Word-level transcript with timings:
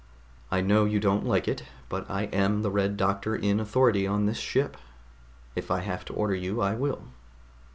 I 0.49 0.61
know 0.61 0.85
you 0.85 0.99
don't 0.99 1.27
like 1.27 1.47
it, 1.47 1.61
but 1.87 2.09
I 2.09 2.23
am 2.33 2.63
the 2.63 2.71
Red 2.71 2.97
Doctor 2.97 3.35
in 3.35 3.59
authority 3.59 4.07
on 4.07 4.25
this 4.25 4.39
ship. 4.39 4.75
If 5.55 5.69
I 5.69 5.81
have 5.81 6.05
to 6.05 6.13
order 6.13 6.33
you, 6.33 6.59
I 6.59 6.73
will." 6.73 7.03